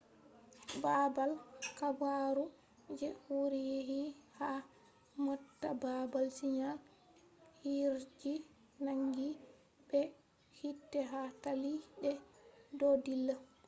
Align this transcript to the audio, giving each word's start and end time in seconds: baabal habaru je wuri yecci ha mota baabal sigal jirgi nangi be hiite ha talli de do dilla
baabal 0.83 1.31
habaru 1.79 2.45
je 2.97 3.07
wuri 3.27 3.59
yecci 3.69 3.99
ha 4.37 4.49
mota 5.23 5.69
baabal 5.83 6.25
sigal 6.37 6.77
jirgi 7.75 8.33
nangi 8.85 9.29
be 9.87 9.99
hiite 10.57 10.99
ha 11.11 11.21
talli 11.43 11.73
de 12.01 12.11
do 12.79 12.89
dilla 13.05 13.35